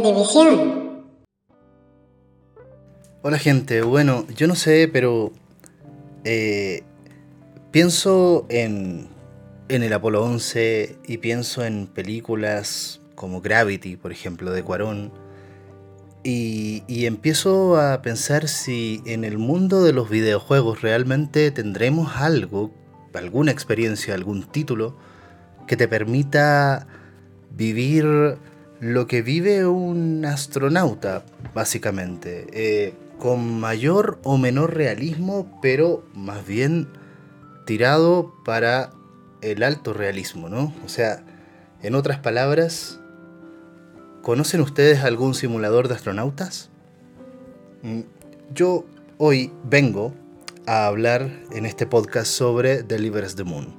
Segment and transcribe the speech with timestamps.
[0.00, 0.88] División.
[3.22, 5.32] Hola gente, bueno, yo no sé, pero
[6.24, 6.82] eh,
[7.72, 9.08] pienso en,
[9.68, 15.12] en el Apolo 11 y pienso en películas como Gravity, por ejemplo, de Cuarón.
[16.22, 22.72] Y, y, empiezo a pensar si en el mundo de los videojuegos realmente tendremos algo,
[23.14, 24.96] alguna experiencia, algún título
[25.66, 26.86] que te permita
[27.50, 28.38] vivir
[28.80, 31.24] lo que vive un astronauta,
[31.54, 36.88] básicamente, eh, con mayor o menor realismo, pero más bien
[37.66, 38.90] tirado para
[39.40, 40.72] el alto realismo, ¿no?
[40.84, 41.24] O sea,
[41.82, 43.00] en otras palabras,
[44.22, 46.70] ¿conocen ustedes algún simulador de astronautas?
[47.82, 48.00] Mm,
[48.54, 48.84] yo
[49.16, 50.14] hoy vengo
[50.66, 53.74] a hablar en este podcast sobre Delivers the Moon.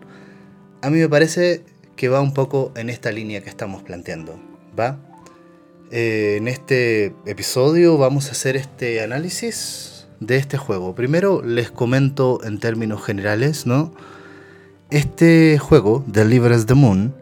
[0.82, 1.64] A mí me parece
[1.96, 4.49] que va un poco en esta línea que estamos planteando.
[4.78, 4.98] ¿Va?
[5.92, 10.96] Eh, en este episodio vamos a hacer este análisis de este juego.
[10.96, 13.94] Primero les comento en términos generales, ¿no?
[14.92, 17.14] Este juego, Delivers the Moon,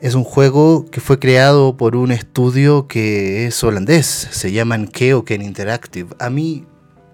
[0.00, 5.42] es un juego que fue creado por un estudio que es holandés, se llaman Keoken
[5.42, 6.08] Interactive.
[6.18, 6.64] A mí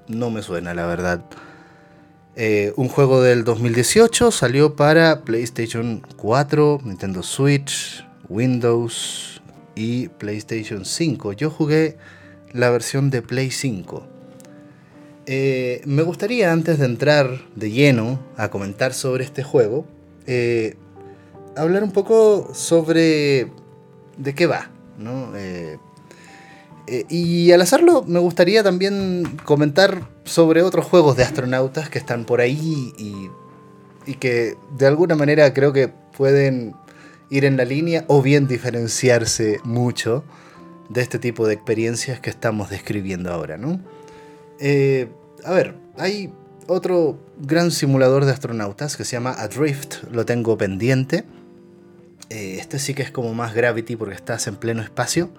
[0.09, 1.25] no me suena, la verdad.
[2.37, 9.36] Eh, un juego del 2018 salió para PlayStation 4, Nintendo Switch, Windows,
[9.77, 11.35] y PlayStation 5.
[11.35, 11.97] Yo jugué
[12.53, 14.05] la versión de Play 5.
[15.27, 19.87] Eh, me gustaría, antes de entrar de lleno a comentar sobre este juego,
[20.27, 20.77] eh,
[21.57, 23.53] hablar un poco sobre
[24.17, 24.71] de qué va.
[25.37, 25.79] Eh,
[27.09, 32.41] y al hacerlo, me gustaría también comentar sobre otros juegos de astronautas que están por
[32.41, 33.29] ahí y,
[34.07, 36.75] y que de alguna manera creo que pueden
[37.31, 40.25] ir en la línea o bien diferenciarse mucho
[40.89, 43.81] de este tipo de experiencias que estamos describiendo ahora, ¿no?
[44.61, 45.09] Eh,
[45.45, 46.33] a ver, hay
[46.67, 51.25] otro gran simulador de astronautas que se llama Adrift, lo tengo pendiente.
[52.31, 55.31] Eh, este sí que es como más Gravity porque estás en pleno espacio.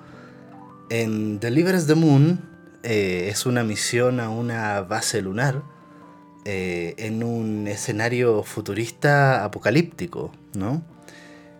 [0.89, 2.41] En Delivers the Moon
[2.83, 5.63] eh, es una misión a una base lunar
[6.49, 10.81] en un escenario futurista apocalíptico, ¿no?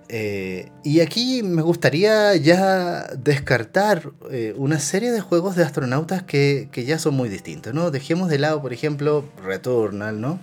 [0.09, 6.69] Eh, y aquí me gustaría ya descartar eh, una serie de juegos de astronautas que,
[6.73, 7.91] ya son muy distintos, ¿no?
[7.91, 10.39] Dejemos de lado, por ejemplo, Returnal, ¿no?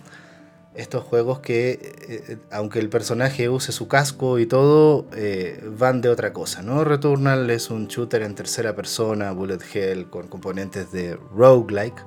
[0.74, 5.06] Estos juegos que, eh, aunque el personaje use su casco y todo,
[5.78, 6.84] van de otra cosa, ¿no?
[6.84, 12.04] Returnal es un shooter en tercera persona, bullet hell, con componentes de roguelike.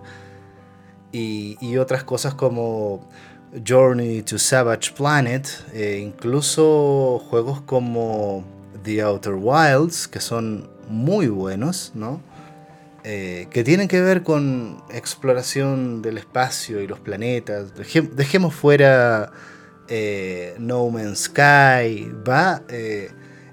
[1.14, 3.10] Y, y otras cosas como
[3.66, 8.44] Journey to Savage Planet, e incluso juegos como
[8.84, 12.22] The Outer Wilds, que son muy buenos, ¿no?
[13.04, 17.74] Eh, que tienen que ver con exploración del espacio y los planetas.
[18.16, 19.32] dejemos fuera
[19.88, 22.64] eh, No Man's Sky, ¿va?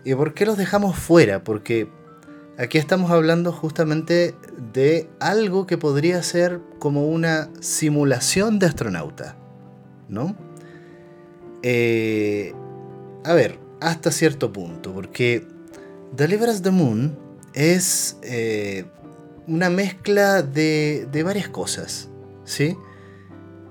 [0.04, 1.44] ¿Y por qué los dejamos fuera?
[1.44, 1.88] Porque
[2.58, 4.34] aquí estamos hablando justamente
[4.72, 9.36] de algo que podría ser como una simulación de astronauta.
[10.08, 10.36] ¿No?
[11.66, 12.52] Eh,
[13.24, 15.46] a ver, hasta cierto punto, porque
[16.14, 17.18] Delivers the Moon
[17.54, 18.84] es eh,
[19.46, 22.10] una mezcla de, varias cosas,
[22.44, 22.76] ¿sí?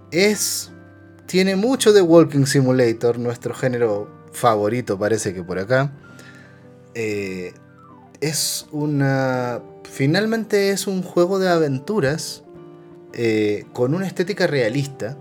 [0.10, 0.72] Es,
[1.28, 5.94] tiene mucho de Walking Simulator, nuestro género favorito parece que por acá.
[6.96, 7.54] Eh,
[8.22, 9.62] es una...
[9.84, 12.44] Finalmente es un juego de aventuras
[13.74, 15.16] con una estética realista,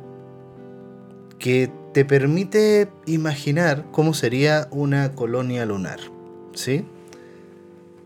[1.42, 5.98] que te permite imaginar cómo sería una colonia lunar.
[6.54, 6.86] ¿Sí?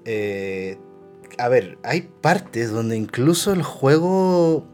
[0.06, 0.78] Eh,
[1.36, 4.66] a ver, hay partes donde incluso el juego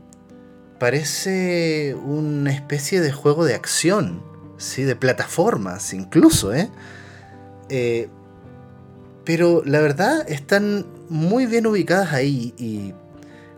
[0.79, 4.23] parece una especie de juego de acción,
[4.59, 4.85] ¿sí?
[4.85, 6.71] De plataformas, incluso, ¿eh?
[7.69, 8.09] ¿eh?
[9.25, 12.95] pero la verdad están muy bien ubicadas ahí y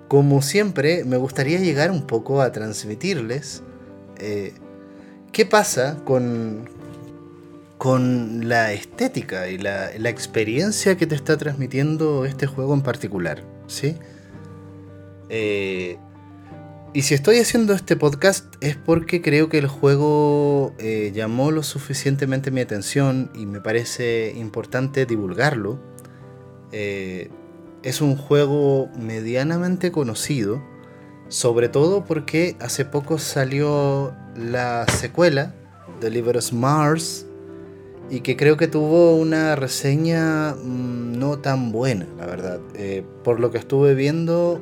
[0.08, 3.62] como siempre me gustaría llegar un poco a transmitirles
[4.18, 4.54] eh,
[5.34, 6.70] ¿Qué pasa con,
[7.76, 13.42] con la estética y la, experiencia que te está transmitiendo este juego en particular?
[13.66, 13.96] ¿sí?
[15.30, 15.98] Eh,
[16.92, 21.64] y si estoy haciendo este podcast es porque creo que el juego eh, llamó lo
[21.64, 25.80] suficientemente mi atención y me parece importante divulgarlo.
[26.70, 27.28] Eh,
[27.82, 30.62] es un juego medianamente conocido
[31.28, 35.54] sobre todo porque hace poco salió la secuela,
[36.00, 37.26] Deliver Mars,
[38.10, 42.60] y que creo que tuvo una reseña mm, no tan buena, la verdad.
[42.74, 44.60] Eh, por lo que estuve viendo,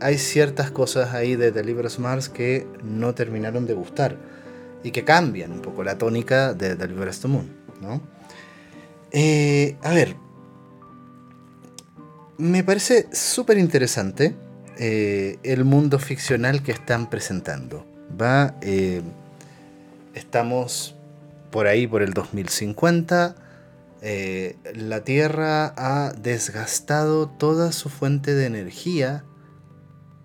[0.00, 4.16] hay ciertas cosas ahí de Deliverance Mars que no terminaron de gustar
[4.82, 7.50] y que cambian un poco la tónica de Deliverance to Moon,
[7.80, 8.00] ¿no?
[9.12, 10.16] Eh, a ver,
[12.38, 14.34] me parece súper interesante
[14.78, 17.95] eh, el mundo ficcional que están presentando.
[18.20, 18.54] Va,
[20.14, 20.94] estamos
[21.50, 23.36] por ahí, por el 2050,
[24.02, 29.24] eh, la Tierra ha desgastado toda su fuente de energía,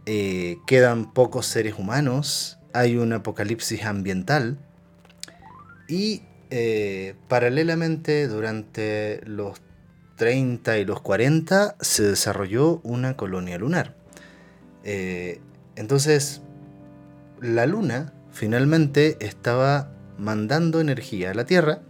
[0.06, 4.60] eh, quedan pocos seres humanos, hay un apocalipsis ambiental
[5.88, 9.62] y eh, paralelamente durante los
[10.18, 13.96] 30 y los 40 se desarrolló una colonia lunar.
[14.84, 16.42] entonces,
[17.42, 21.82] la Luna finalmente estaba mandando energía a la Tierra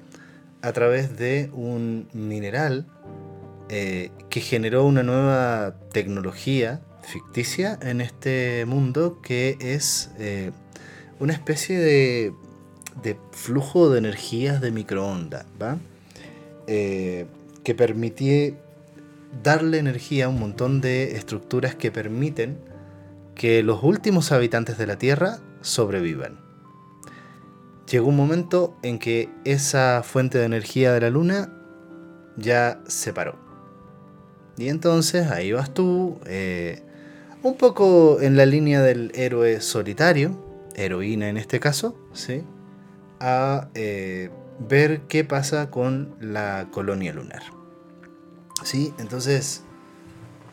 [0.61, 2.85] a través de un mineral
[3.69, 10.51] eh, que generó una nueva tecnología ficticia en este mundo que es eh,
[11.19, 12.33] una especie de,
[13.31, 15.45] flujo de energías de microondas,
[16.67, 17.25] eh,
[17.63, 18.53] que permitía
[19.43, 22.57] darle energía a un montón de estructuras que permiten
[23.35, 26.51] que los últimos habitantes de la Tierra sobrevivan
[27.91, 31.53] llegó un momento en que esa fuente de energía de la luna
[32.37, 33.35] ya se paró.
[34.57, 36.83] Y entonces ahí vas tú, eh,
[37.43, 42.43] un poco en la línea del héroe solitario, heroína en este caso, ¿sí?
[43.19, 44.29] a eh,
[44.59, 47.43] ver qué pasa con la colonia lunar.
[48.63, 48.93] ¿Sí?
[48.99, 49.63] Entonces,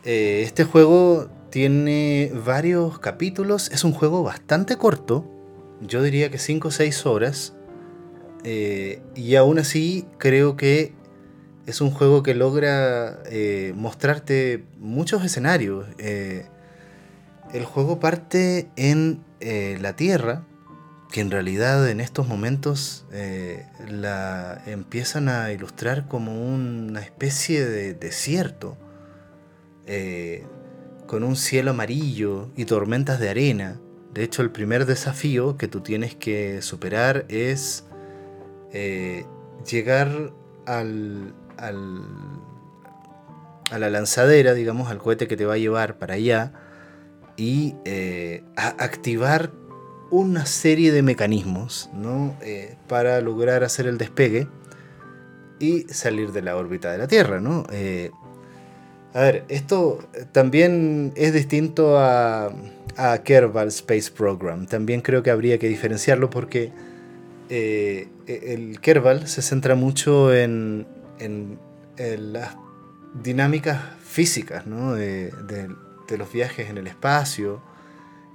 [0.04, 5.24] eh, este juego tiene varios capítulos, es un juego bastante corto,
[5.80, 7.54] yo diría que 5 o 6 horas.
[8.44, 10.92] Eh, y aún así creo que
[11.66, 15.86] es un juego que logra eh, mostrarte muchos escenarios.
[15.98, 16.46] Eh,
[17.52, 20.44] el juego parte en la Tierra,
[21.10, 23.06] que en realidad en estos momentos
[23.88, 28.76] la empiezan a ilustrar como una especie de desierto,
[31.08, 33.81] con un cielo amarillo y tormentas de arena.
[34.14, 37.84] De hecho, el primer desafío que tú tienes que superar es
[38.72, 39.25] eh,
[39.69, 40.32] llegar
[40.66, 42.02] al, al,
[43.72, 46.52] a la lanzadera, digamos, al cohete que te va a llevar para allá
[47.37, 49.50] y eh, activar
[50.11, 52.34] una serie de mecanismos ¿no?
[52.43, 54.49] Eh, para lograr hacer el despegue
[55.58, 57.40] y salir de la órbita de la Tierra.
[57.40, 57.64] ¿no?
[59.14, 60.00] A ver, esto
[60.32, 62.52] también es distinto a
[62.99, 64.66] a Kerbal Space Program.
[64.66, 66.72] También creo que habría que diferenciarlo porque
[67.49, 70.87] eh, el Kerbal se centra mucho en,
[71.20, 71.58] en,
[72.32, 72.56] las
[73.22, 75.32] dinámicas físicas de,
[76.19, 77.62] los viajes en el espacio.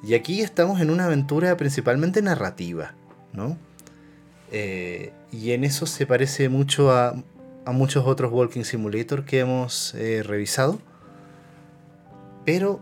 [0.02, 2.94] Y aquí estamos en una aventura principalmente narrativa.
[3.34, 3.58] ¿no?
[4.50, 7.22] Eh, y en eso se parece mucho a,
[7.66, 10.80] a muchos otros Walking Simulator que hemos eh, revisado.
[12.46, 12.82] Pero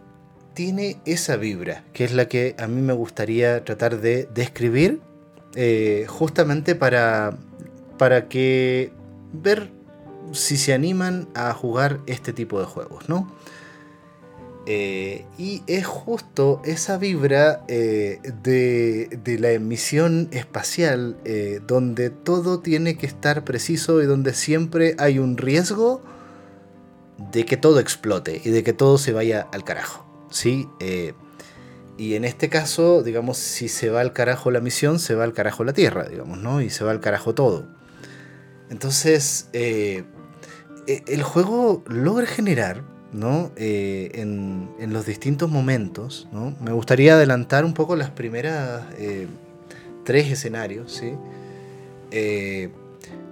[0.53, 4.99] tiene esa vibra, que es la que a mí me gustaría tratar de describir,
[5.55, 7.37] eh, justamente para,
[7.97, 8.91] para que
[9.33, 9.69] ver
[10.31, 13.31] si se animan a jugar este tipo de juegos, ¿no?
[14.67, 21.17] Eh, y es justo esa vibra eh, de, de, la emisión espacial,
[21.65, 26.03] donde todo tiene que estar preciso y donde siempre hay un riesgo
[27.31, 30.11] de que todo explote y de que todo se vaya al carajo.
[30.31, 30.67] ¿sí?
[30.79, 31.13] Eh,
[31.97, 35.33] y en este caso, digamos, si se va al carajo la misión, se va al
[35.33, 36.61] carajo la Tierra, digamos, ¿no?
[36.61, 37.67] Y se va al carajo todo.
[38.69, 40.05] Entonces, eh,
[40.87, 43.51] e, el juego logra generar, ¿no?
[43.55, 46.55] Eh, en, en, los distintos momentos, ¿no?
[46.61, 48.83] Me gustaría adelantar un poco las primeras
[50.03, 51.13] tres escenarios, ¿sí?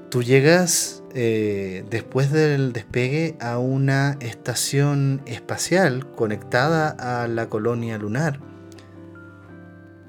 [0.09, 8.39] tú llegas eh, después del despegue a una estación espacial conectada a la colonia lunar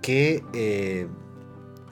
[0.03, 1.07] que eh,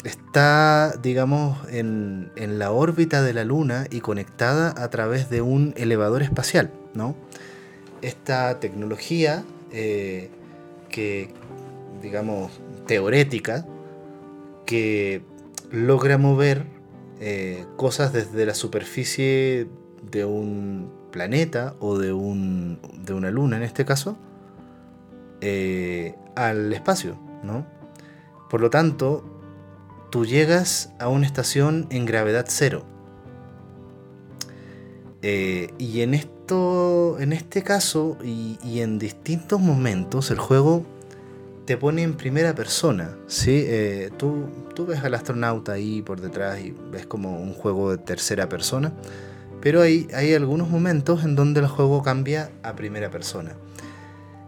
[0.04, 6.23] está, digamos, en, la órbita de la Luna y conectada a través de un elevador
[6.23, 7.16] espacial, ¿no?
[8.02, 10.31] Esta tecnología eh,
[10.88, 11.31] que,
[12.02, 13.67] digamos, teorética,
[14.67, 15.23] que
[15.71, 16.64] logra mover
[17.21, 19.69] eh, cosas desde la superficie
[20.11, 24.17] de un planeta o de, un, de una luna en este caso
[25.40, 27.67] eh, al espacio, ¿no?
[28.49, 29.25] Por lo tanto,
[30.11, 32.85] tú llegas a una estación en gravedad cero,
[35.21, 36.14] y en
[36.50, 40.85] en este caso y, en distintos momentos, el juego
[41.67, 43.17] te pone en primera persona.
[43.26, 43.64] ¿sí?
[43.67, 47.99] Eh, tú, tú ves al astronauta ahí por detrás y ves como un juego de
[47.99, 48.93] tercera persona.
[49.61, 53.52] Pero hay, hay algunos momentos en donde el juego cambia a primera persona.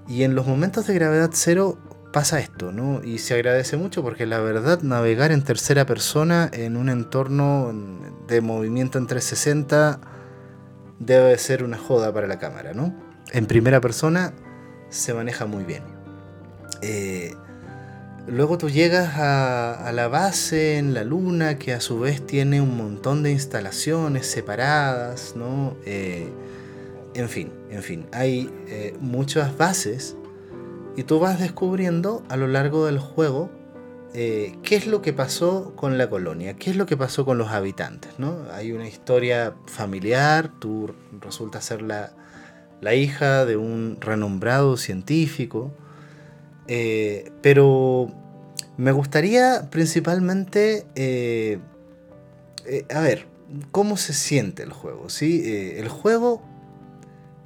[0.09, 1.79] Y en los momentos de gravedad cero
[2.13, 3.03] pasa esto, ¿no?
[3.05, 7.73] Y se agradece mucho porque la verdad navegar en tercera persona en un entorno
[8.27, 10.01] de movimiento en 360
[11.01, 12.95] debe ser una joda para la cámara, ¿no?
[13.33, 14.33] En primera persona
[14.91, 15.83] se maneja muy bien.
[16.83, 17.35] Eh,
[18.27, 22.77] luego tú llegas a, la base en la luna que a su vez tiene un
[22.77, 25.77] montón de instalaciones separadas, ¿no?
[25.85, 26.29] Eh,
[27.15, 30.17] en fin, en fin, hay eh, muchas bases
[30.97, 33.51] y tú vas descubriendo a lo largo del juego
[34.13, 37.39] eh, qué es lo que pasó con la colonia, qué es lo que pasó con
[37.39, 38.19] los habitantes.
[38.19, 38.45] ¿no?
[38.53, 42.13] Hay una historia familiar, tú resultas ser la,
[42.95, 45.71] hija de un renombrado científico,
[46.67, 48.13] eh, pero
[48.77, 51.61] me gustaría principalmente, eh,
[52.93, 53.27] a ver,
[53.71, 55.09] cómo se siente el juego.
[55.09, 55.75] ¿sí?
[55.77, 56.43] el juego,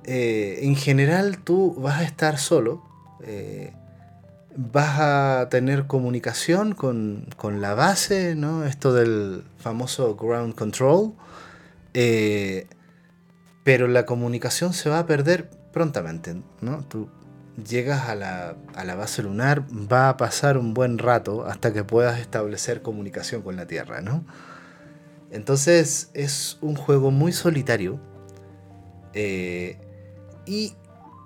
[0.07, 2.83] en general, tú vas a estar solo
[4.57, 7.27] vas a tener comunicación con,
[7.61, 8.65] la base, ¿no?
[8.65, 11.15] Esto del famoso ground control.
[11.95, 12.67] Eh,
[13.63, 16.85] pero la comunicación se va a perder prontamente, ¿no?
[16.85, 17.09] Tú
[17.69, 21.85] llegas a la, a la, base lunar, va a pasar un buen rato hasta que
[21.85, 24.25] puedas establecer comunicación con la Tierra, ¿no?
[25.31, 27.99] Entonces es un juego muy solitario
[29.15, 29.79] eh,
[30.47, 30.75] y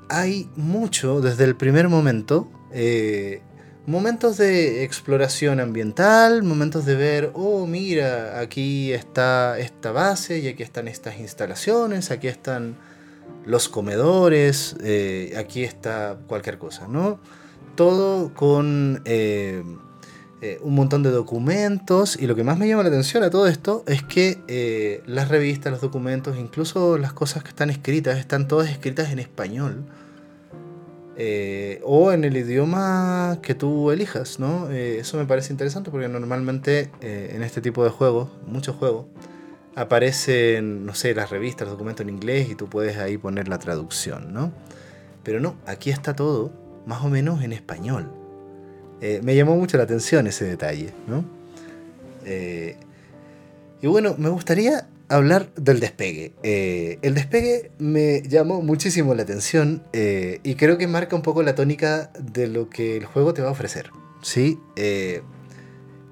[0.08, 2.48] hay mucho desde el primer momento.
[2.72, 3.40] Eh,
[3.86, 10.62] momentos de exploración ambiental, momentos de ver, oh, mira, aquí está esta base y aquí
[10.62, 12.76] están estas instalaciones, aquí están
[13.46, 17.18] los comedores, eh, aquí está cualquier cosa, ¿no?
[17.76, 19.62] Todo con eh,
[20.60, 23.84] un montón de documentos y lo que más me llama la atención a todo esto
[23.86, 29.10] es que las revistas, los documentos, incluso las cosas que están escritas, están todas escritas
[29.10, 29.84] en español
[31.20, 34.70] eh, o en el idioma que tú elijas, ¿no?
[34.70, 39.06] Eh, eso me parece interesante porque normalmente eh, en este tipo de juegos, muchos juegos,
[39.74, 43.58] aparecen, no sé, las revistas, los documentos en inglés y tú puedes ahí poner la
[43.58, 44.52] traducción, ¿no?
[45.24, 46.52] Pero no, aquí está todo
[46.86, 48.12] más o menos en español.
[49.00, 51.24] me llamó mucho la atención ese detalle, ¿no?
[53.80, 56.34] y bueno, me gustaría hablar del despegue.
[56.42, 61.42] Eh, el despegue me llamó muchísimo la atención eh, y creo que marca un poco
[61.42, 63.90] la tónica de lo que el juego te va a ofrecer.
[64.22, 64.58] ¿sí?
[64.76, 65.22] Eh,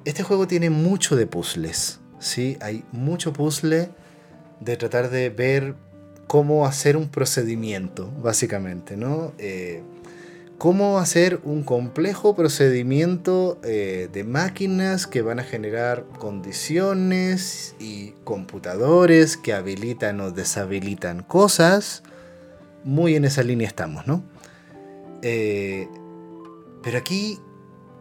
[0.05, 2.01] este juego tiene mucho de puzzles.
[2.19, 2.57] ¿sí?
[2.61, 3.91] Hay mucho puzzle
[4.61, 5.75] de tratar de ver
[6.27, 8.97] cómo hacer un procedimiento, básicamente.
[8.97, 9.33] ¿no?
[10.59, 19.37] Cómo hacer un complejo procedimiento eh, de máquinas que van a generar condiciones y computadores
[19.37, 22.03] que habilitan o deshabilitan cosas.
[22.85, 24.25] Muy en esa línea estamos, ¿no?
[25.23, 25.89] Eh,
[26.83, 27.39] pero aquí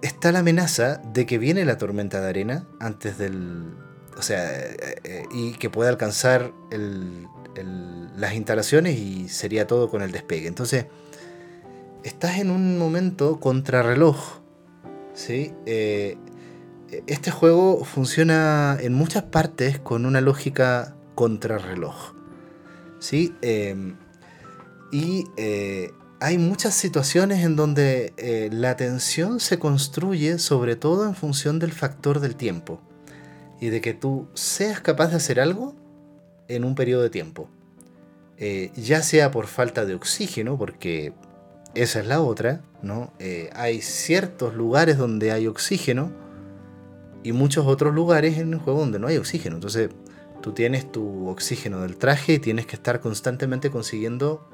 [0.02, 3.74] está la amenaza de que viene la tormenta de arena antes del...
[4.18, 6.54] O sea, eh, y que pueda alcanzar
[8.18, 10.48] las instalaciones y sería todo con el despegue.
[10.48, 10.86] Entonces,
[12.06, 14.40] estás en un momento contrarreloj.
[15.14, 15.54] ¿sí?
[15.66, 16.18] Eh,
[17.08, 22.14] este juego funciona en muchas partes con una lógica contrarreloj.
[23.00, 23.34] ¿sí?
[23.42, 23.96] Em,
[24.92, 31.16] y eh, hay muchas situaciones en donde eh, la tensión se construye sobre todo en
[31.16, 32.80] función del factor del tiempo
[33.60, 35.76] y de que tú seas capaz de hacer algo
[36.48, 37.50] en un periodo de tiempo.
[38.76, 41.14] ya sea por falta de oxígeno, porque
[41.76, 43.12] esa es la otra, ¿no?
[43.20, 46.12] Eh, hay ciertos lugares donde hay oxígeno
[47.24, 49.56] y muchos otros lugares en el juego donde no hay oxígeno.
[49.56, 49.90] Entonces,
[50.42, 54.48] tú tienes tu oxígeno del traje y tienes que estar constantemente consiguiendo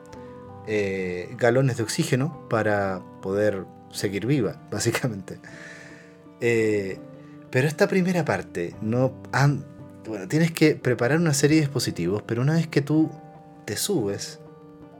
[0.68, 5.40] eh, galones de oxígeno para poder seguir viva, básicamente.
[6.40, 6.98] Eh,
[7.52, 9.14] pero esta primera parte, no
[10.08, 13.12] bueno, tienes que preparar una serie de dispositivos, pero una vez que tú
[13.66, 14.40] te subes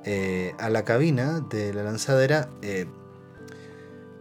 [0.04, 2.88] eh, a la cabina de la lanzadera, eh,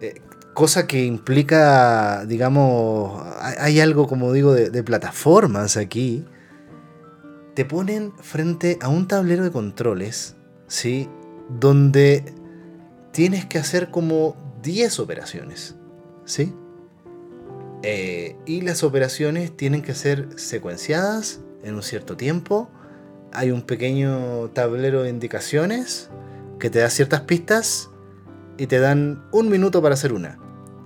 [0.02, 0.20] eh,
[0.52, 3.22] cosa que implica, digamos,
[3.58, 6.26] hay algo como digo de, plataformas aquí,
[7.54, 11.08] te ponen frente a un tablero de controles, ¿sí?
[11.48, 12.34] Donde
[13.12, 15.76] tienes que hacer como 10 operaciones,
[16.24, 16.54] ¿sí?
[18.44, 22.68] y las operaciones tienen que ser secuenciadas en un cierto tiempo
[23.32, 26.10] hay un pequeño tablero de indicaciones
[26.58, 27.90] que te da ciertas pistas
[28.58, 30.38] y te dan un minuto para hacer una.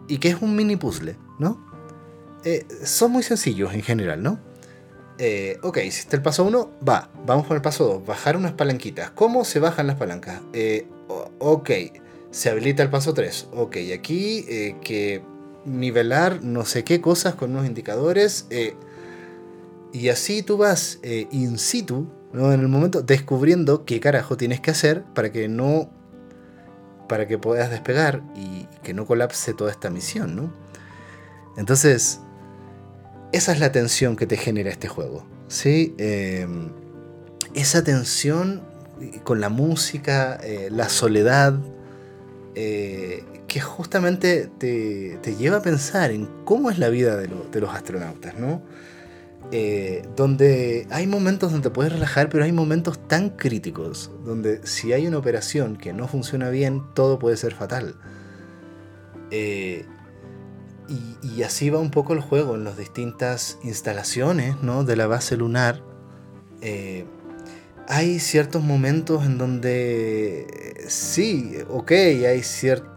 [0.09, 1.65] Y que es un mini puzzle, ¿no?
[2.45, 4.39] Eh, son muy sencillos en general, ¿no?
[5.19, 9.11] Eh, ok, hiciste el paso 1, va, vamos con el paso 2, bajar unas palanquitas.
[9.11, 10.41] ¿Cómo se bajan las palancas?
[10.53, 10.87] Eh,
[11.39, 11.71] ok,
[12.31, 13.49] se habilita el paso 3.
[13.53, 15.23] Ok, aquí eh, que
[15.65, 18.47] nivelar no sé qué cosas con unos indicadores.
[19.93, 22.53] Y así tú vas in situ, ¿no?
[22.53, 25.91] en el momento, descubriendo qué carajo tienes que hacer para que no.
[27.09, 30.53] para que puedas despegar y que no colapse toda esta misión, ¿no?
[31.57, 32.21] Entonces,
[33.33, 35.95] esa es la tensión que te genera este juego, ¿sí?
[37.55, 38.63] esa tensión
[39.23, 41.59] con la música, la soledad,
[42.57, 48.37] eh, que justamente te, lleva a pensar en cómo es la vida de, los astronautas,
[48.37, 48.63] ¿no?
[49.53, 55.07] Eh, donde hay momentos donde puedes relajar, pero hay momentos tan críticos, donde si hay
[55.07, 57.95] una operación que no funciona bien, todo puede ser fatal.
[59.31, 59.87] Eh,
[61.23, 64.85] y, así va un poco el juego en las distintas instalaciones ¿no?
[64.85, 65.83] de la base lunar.
[67.89, 70.47] hay ciertos momentos en donde
[70.89, 72.95] sí, ok, hay ciertas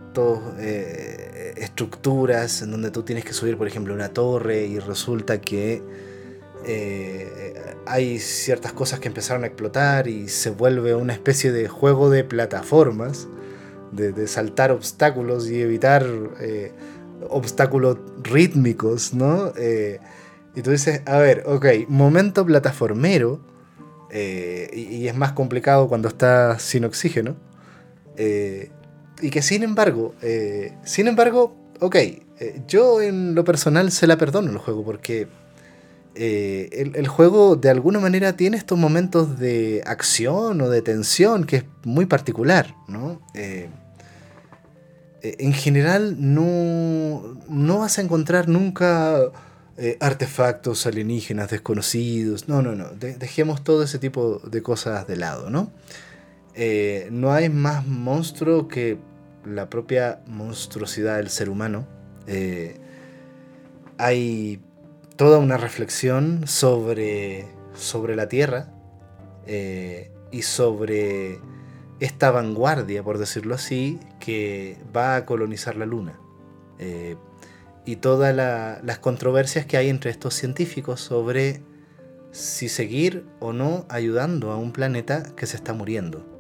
[0.59, 5.83] eh, estructuras en donde tú tienes que subir, por ejemplo, una torre y resulta que
[6.67, 12.09] eh, hay ciertas cosas que empezaron a explotar y se vuelve una especie de juego
[12.09, 13.27] de plataformas,
[13.91, 16.05] de, saltar obstáculos y evitar
[16.39, 16.71] eh,
[17.29, 19.53] obstáculos rítmicos, ¿no?
[20.55, 23.39] y tú dices, a ver, ok, momento plataformero.
[24.11, 27.35] y, es más complicado cuando estás sin oxígeno.
[28.17, 28.71] Eh,
[29.21, 34.17] y que sin embargo, eh, sin embargo, ok, eh, yo en lo personal se la
[34.17, 35.27] perdono el juego porque
[36.17, 41.65] el, juego de alguna manera tiene estos momentos de acción o de tensión que es
[41.83, 43.21] muy particular, ¿no?
[45.21, 49.19] en general no, no vas a encontrar nunca
[49.99, 55.71] artefactos alienígenas desconocidos, no, no, no, dejemos todo ese tipo de cosas de lado, ¿no?
[56.59, 58.97] Eh, no hay más monstruo que
[59.45, 61.87] la propia monstruosidad del ser humano.
[62.25, 62.77] Eh,
[63.99, 64.59] hay
[65.17, 68.73] toda una reflexión sobre, sobre la Tierra
[69.45, 71.39] eh, y sobre
[71.99, 76.19] esta vanguardia, por decirlo así, que va a colonizar la Luna.
[77.85, 81.61] y todas las controversias que hay entre estos científicos sobre
[82.31, 86.37] si seguir o no ayudando a un planeta que se está muriendo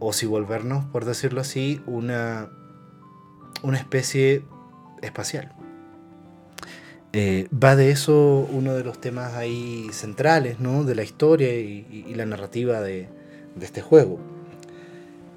[0.00, 2.50] o si volvernos, por decirlo así, una,
[3.62, 4.44] una especie
[5.02, 5.52] espacial.
[7.20, 10.84] Eh, va de eso uno de los temas ahí centrales ¿no?
[10.84, 13.08] de la historia y, la narrativa de,
[13.60, 14.20] este juego.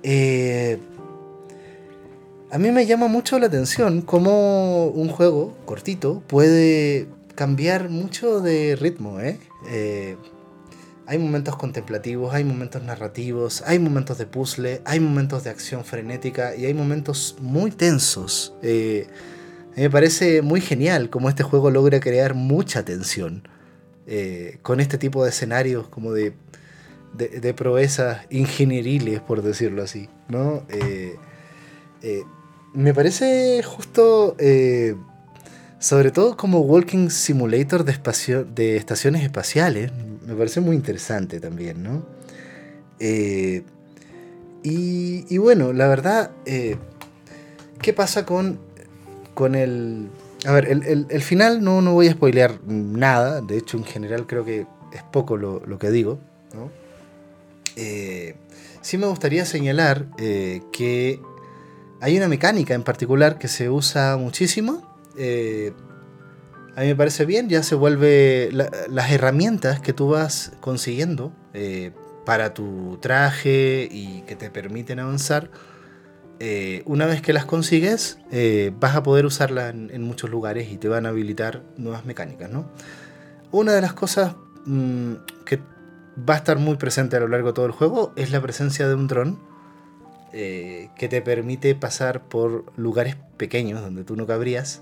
[0.04, 0.78] Eh,
[2.52, 8.76] a mí me llama mucho la atención cómo un juego cortito puede cambiar mucho de
[8.76, 9.20] ritmo.
[9.20, 9.40] ¿eh?
[9.68, 10.18] eh
[11.08, 16.56] hay momentos contemplativos, hay momentos narrativos, hay momentos de puzzle, hay momentos de acción frenética
[16.56, 18.54] y hay momentos muy tensos.
[19.76, 23.48] Me parece muy genial cómo este juego logra crear mucha tensión
[24.08, 26.34] eh, con este tipo de escenarios como de,
[27.14, 30.10] de, proezas ingenieriles, por decirlo así.
[30.28, 30.64] ¿no?
[30.70, 31.16] Eh,
[32.74, 34.36] me parece justo
[35.82, 39.92] sobre todo como Walking Simulator de, de estaciones espaciales,
[40.28, 42.06] me parece muy interesante también, ¿no?
[43.00, 43.64] Eh,
[44.62, 46.78] y, bueno, la verdad, eh,
[47.82, 48.60] ¿qué pasa con,
[49.42, 50.10] con el...
[50.46, 54.46] A ver, el, final no, no voy a spoilear nada, de hecho en general creo
[54.46, 56.20] que es poco lo, que digo,
[56.54, 56.70] ¿no?
[57.76, 58.36] Eh,
[58.82, 61.20] sí me gustaría señalar que
[62.02, 65.74] hay una mecánica en particular que se usa muchísimo, eh,
[66.76, 71.92] a mí me parece bien, ya se vuelve las herramientas que tú vas consiguiendo eh,
[72.26, 75.50] para tu traje y que te permiten avanzar.
[76.44, 78.18] Eh, una vez que las consigues,
[78.80, 82.50] vas a poder usarlas en, muchos lugares y te van a habilitar nuevas mecánicas.
[82.50, 82.66] ¿no?
[83.52, 85.14] Una de las cosas mm,
[85.46, 85.60] que
[86.28, 88.88] va a estar muy presente a lo largo de todo el juego es la presencia
[88.88, 89.52] de un dron
[90.32, 94.82] que te permite pasar por lugares pequeños donde tú no cabrías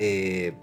[0.00, 0.54] eh,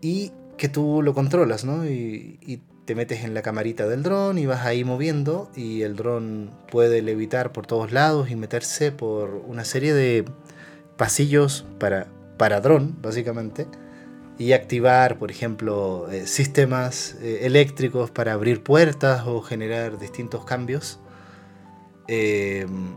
[0.00, 1.86] y que tú lo controlas, ¿no?
[1.86, 6.50] Y, te metes en la camarita del dron y vas ahí moviendo y el dron
[6.72, 10.24] puede levitar por todos lados y meterse por una serie de
[10.96, 13.68] pasillos para, para dron, básicamente.
[14.38, 20.98] y activar, por ejemplo, eh, sistemas eh, eléctricos para abrir puertas o generar distintos cambios.
[22.08, 22.96] Em,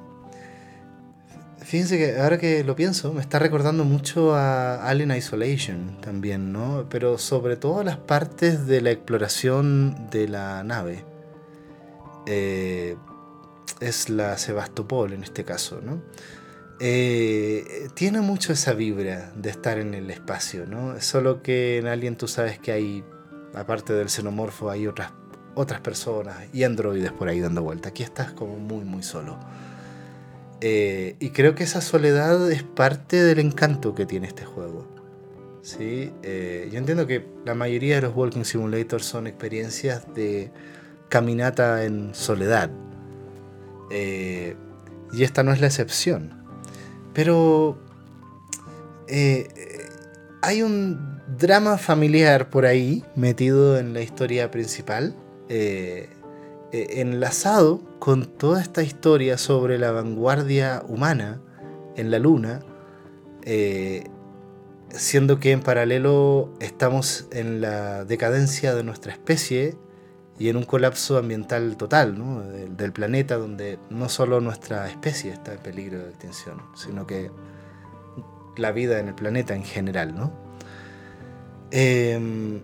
[1.65, 6.87] fíjense que ahora que lo pienso, me está recordando mucho a Alien Isolation también, ¿no?
[6.89, 11.05] Pero sobre todo las partes de la exploración de la nave.
[12.25, 12.95] Eh,
[13.79, 16.01] es la Sebastopol en este caso, ¿no?
[16.79, 20.99] Eh, tiene mucho esa vibra de estar en el espacio, ¿no?
[21.01, 23.03] Solo que en Alien tú sabes que hay,
[23.53, 25.11] aparte del xenomorfo, hay otras,
[25.55, 27.89] otras personas y androides por ahí dando vuelta.
[27.89, 29.37] Aquí estás como muy, muy solo.
[30.65, 34.87] Eh, y creo que esa soledad es parte del encanto que tiene este juego.
[35.61, 36.11] ¿sí?
[36.23, 40.51] Eh, yo entiendo que la mayoría de los Walking Simulators son experiencias de
[41.09, 42.71] caminata en soledad.
[43.91, 46.43] y esta no es la excepción.
[47.13, 47.77] Pero
[49.07, 49.47] eh,
[50.41, 55.15] hay un drama familiar por ahí metido en la historia principal,
[55.49, 56.22] eh, eh,
[56.73, 61.41] enlazado con toda esta historia sobre la vanguardia humana
[61.95, 62.61] en la luna,
[64.89, 69.77] siendo que en paralelo estamos en la decadencia de nuestra especie
[70.39, 72.15] y en un colapso ambiental total
[72.75, 77.31] del, planeta donde no solo nuestra especie está en peligro de extinción, sino que
[78.57, 80.15] la vida en el planeta en general.
[80.15, 80.33] ¿no?
[81.71, 82.61] Em,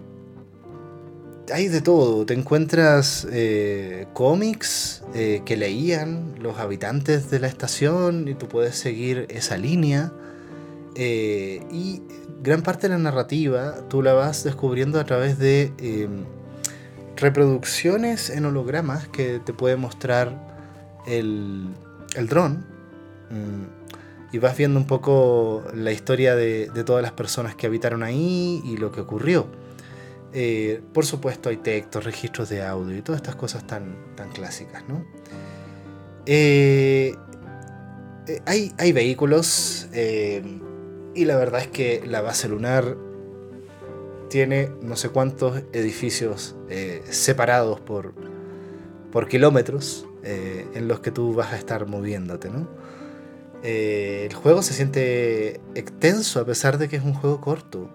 [1.53, 8.27] hay de todo, te encuentras eh, cómics eh, que leían los habitantes de la estación
[8.27, 10.11] y tú puedes seguir esa línea.
[10.95, 12.01] Eh, y
[12.41, 16.25] gran parte de la narrativa tú la vas descubriendo a través de em,
[17.15, 20.35] reproducciones en hologramas que te puede mostrar
[21.07, 21.67] el,
[22.15, 22.65] el dron.
[23.29, 23.79] Mm,
[24.31, 28.77] y vas viendo un poco la historia de, todas las personas que habitaron ahí y
[28.77, 29.47] lo que ocurrió.
[30.31, 34.83] Eh, por supuesto hay textos, registros de audio y todas estas cosas tan, tan clásicas.
[34.87, 35.05] ¿no?
[36.25, 37.15] Eh,
[38.27, 42.95] eh, hay, hay, vehículos y la verdad es que la base lunar
[44.29, 46.55] tiene no sé cuántos edificios
[47.09, 48.13] separados por,
[49.11, 52.67] por kilómetros en los que tú vas a estar moviéndote, ¿no?
[53.63, 57.89] El juego se siente extenso a pesar de que es un juego corto.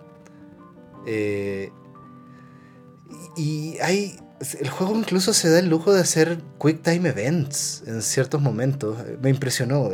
[3.36, 4.16] Y hay.
[4.60, 8.98] El juego incluso se da el lujo de hacer quick time events en ciertos momentos.
[9.22, 9.90] Me impresionó.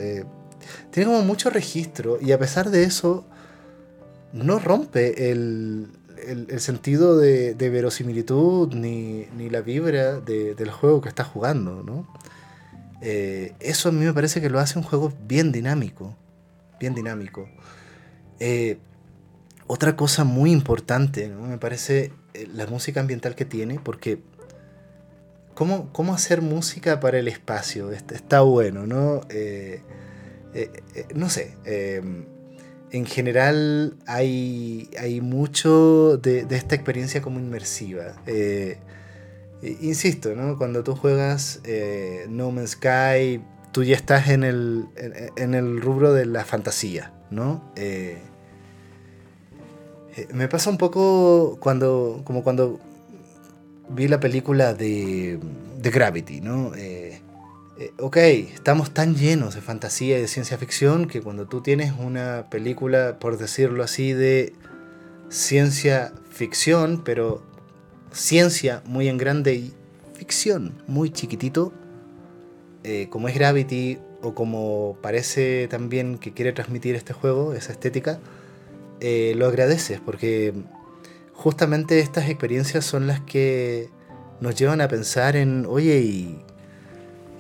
[0.91, 3.27] tiene como mucho registro y a pesar de eso
[4.33, 5.89] no rompe el,
[6.27, 12.07] el, sentido de, verosimilitud ni, la vibra del juego que estás jugando, ¿no?
[13.03, 16.17] Eh, eso a mí me parece que lo hace un juego bien dinámico,
[16.79, 17.49] bien dinámico.
[18.39, 18.79] Eh,
[19.67, 22.13] otra cosa muy importante, me parece eh,
[22.53, 24.21] la música ambiental que tiene, porque
[25.55, 29.23] cómo, cómo hacer música para el espacio está, bueno, ¿no?
[31.15, 31.57] no sé
[32.93, 38.15] en general hay, hay mucho de, esta experiencia como inmersiva.
[38.27, 38.79] Eh,
[39.81, 40.59] insisto, ¿no?
[40.59, 44.87] cuando tú juegas eh, No Man's Sky, tú ya estás en el,
[45.37, 47.13] en, el rubro de la fantasía.
[47.31, 47.73] ¿no?
[47.77, 48.19] Eh,
[50.33, 52.79] me pasa un poco cuando, como cuando
[53.89, 55.39] vi la película de,
[55.83, 56.41] Gravity.
[56.41, 56.73] ¿no?
[56.75, 57.21] Eh,
[57.99, 62.49] ok, estamos tan llenos de fantasía y de ciencia ficción que cuando tú tienes una
[62.51, 64.53] película, por decirlo así, de
[65.31, 67.43] ciencia ficción, pero
[68.13, 69.75] ciencia muy en grande y
[70.13, 71.73] ficción muy chiquitito,
[72.85, 78.21] eh, como es Gravity o como parece también que quiere transmitir este juego, esa estética,
[79.01, 80.55] eh, lo agradeces porque
[81.33, 83.91] justamente estas experiencias son las que
[84.41, 86.45] nos llevan a pensar en, oye, ¿y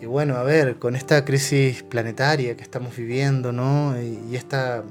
[0.00, 4.00] y bueno, a ver, con esta crisis planetaria que estamos viviendo, ¿no?
[4.00, 4.82] Y, esta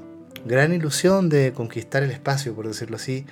[0.44, 3.26] gran ilusión de conquistar el espacio, por decirlo así,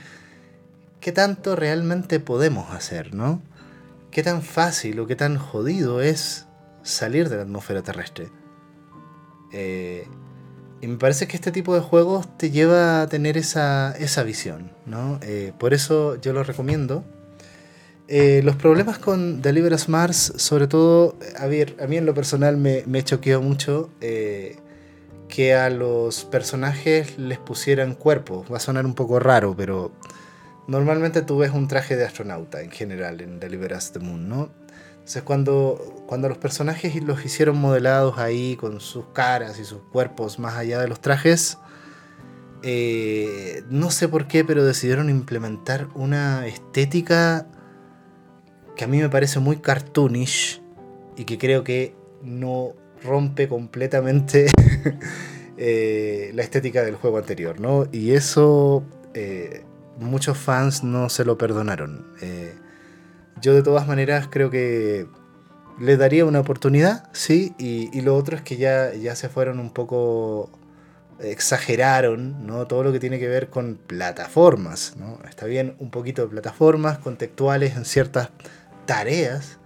[1.00, 3.40] ¿qué tanto realmente podemos hacer, ¿no?
[4.10, 6.46] ¿Qué tan fácil o qué tan jodido es
[6.82, 8.28] salir de la atmósfera terrestre?
[9.52, 10.08] Eh,
[10.80, 14.70] y me parece que este tipo de juegos te lleva a tener esa, esa visión,
[14.86, 15.18] ¿no?
[15.22, 17.04] Eh, por eso yo lo recomiendo.
[18.06, 22.56] Eh, los problemas con Deliver Us Mars, sobre todo, a, a mí en lo personal
[22.56, 24.56] me, me choqueó mucho eh,
[25.28, 28.50] que a los personajes les pusieran cuerpos.
[28.50, 29.92] Va a sonar un poco raro, pero
[30.68, 34.50] normalmente tú ves un traje de astronauta en general en Deliver Us the Moon, ¿no?
[35.08, 40.38] Entonces cuando, cuando los personajes los hicieron modelados ahí con sus caras y sus cuerpos
[40.38, 41.56] más allá de los trajes,
[42.62, 47.46] eh, no sé por qué, pero decidieron implementar una estética
[48.76, 50.60] que a mí me parece muy cartoonish
[51.16, 54.50] y que creo que no rompe completamente
[55.56, 57.86] eh, la estética del juego anterior, ¿no?
[57.92, 59.64] Y eso eh,
[59.98, 62.04] muchos fans no se lo perdonaron.
[63.40, 65.06] Yo de todas maneras creo que
[65.78, 69.70] le daría una oportunidad, sí, y, lo otro es que ya, ya se fueron un
[69.70, 70.50] poco
[71.20, 72.66] exageraron ¿no?
[72.66, 74.94] todo lo que tiene que ver con plataformas.
[74.96, 75.18] ¿no?
[75.28, 78.30] Está bien un poquito de plataformas contextuales en ciertas
[78.86, 79.58] tareas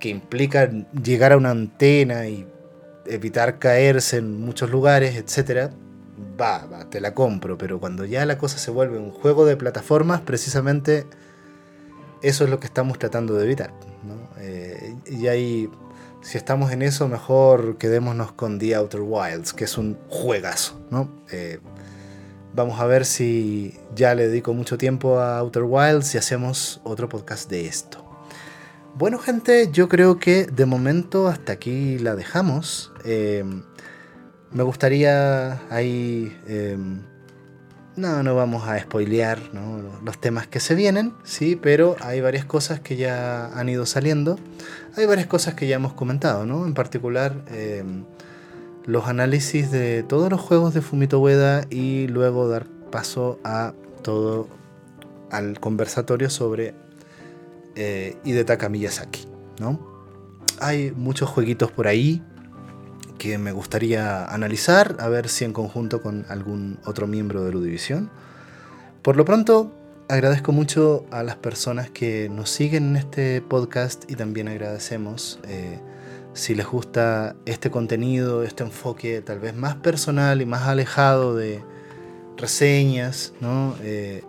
[0.00, 2.46] que implican llegar a una antena y
[3.06, 5.70] evitar caerse en muchos lugares, etc.
[6.38, 9.56] Va, va, te la compro, pero cuando ya la cosa se vuelve un juego de
[9.56, 11.06] plataformas, precisamente
[12.24, 13.72] eso es lo que estamos tratando de evitar.
[14.02, 14.28] ¿no?
[14.38, 15.70] Eh, y hay
[16.24, 21.10] si estamos en eso, mejor quedémonos con The Outer Wilds, que es un juegazo, ¿no?
[21.30, 21.60] Eh,
[22.54, 27.10] vamos a ver si ya le dedico mucho tiempo a Outer Wilds y hacemos otro
[27.10, 28.02] podcast de esto.
[28.94, 32.90] Bueno, gente, yo creo que de momento hasta aquí la dejamos.
[33.04, 33.44] Eh,
[34.50, 36.34] me gustaría ahí.
[37.96, 39.38] No, no vamos a spoilear
[40.02, 44.36] los temas que se vienen, sí, pero hay varias cosas que ya han ido saliendo.
[44.96, 46.66] Hay varias cosas que ya hemos comentado, ¿no?
[46.66, 48.04] En particular, em,
[48.84, 54.48] los análisis de todos los juegos de Fumito Ueda y luego dar paso a todo
[55.30, 56.74] al conversatorio sobre
[57.76, 59.26] eh, Hidetaka Miyazaki,
[59.60, 59.78] ¿no?
[60.60, 62.22] Hay muchos jueguitos por ahí
[63.18, 68.10] que me gustaría analizar, a ver si en conjunto con algún otro miembro de Ludivisión.
[69.02, 69.72] Por lo pronto,
[70.08, 75.80] agradezco mucho a las personas que nos siguen en este podcast y también agradecemos eh,
[76.32, 81.62] si les gusta este contenido, este enfoque tal vez más personal y más alejado de
[82.36, 83.32] reseñas.
[83.82, 84.24] Eh,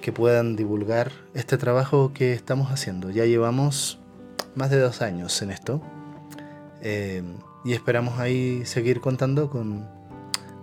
[0.00, 3.10] que puedan divulgar este trabajo que estamos haciendo.
[3.10, 3.98] Ya llevamos
[4.54, 5.80] más de dos años en esto.
[6.82, 7.22] Eh,
[7.64, 9.88] y esperamos ahí seguir contando con,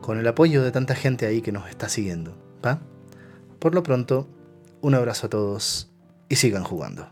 [0.01, 2.36] con el apoyo de tanta gente ahí que nos está siguiendo.
[2.65, 2.79] ¿va?
[3.60, 4.27] Por lo pronto,
[4.81, 5.89] un abrazo a todos
[6.29, 7.10] y sigan jugando.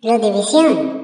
[0.00, 1.03] La división.